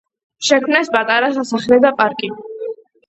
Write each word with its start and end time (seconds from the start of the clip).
შექმნეს 0.47 0.89
პატარა 0.95 1.29
სასახლე 1.35 1.79
და 1.85 1.93
პარკი. 2.01 2.31